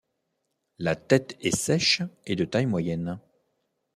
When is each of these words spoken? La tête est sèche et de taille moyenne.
La 0.79 0.95
tête 0.95 1.37
est 1.41 1.55
sèche 1.55 2.01
et 2.25 2.35
de 2.35 2.43
taille 2.43 2.65
moyenne. 2.65 3.19